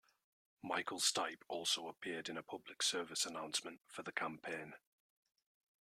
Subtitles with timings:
[0.63, 4.73] Michael Stipe also appeared in a public service announcement for the campaign.